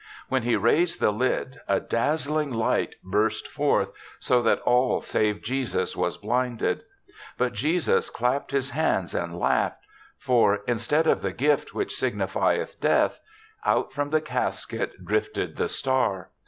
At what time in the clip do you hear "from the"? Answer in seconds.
13.95-14.21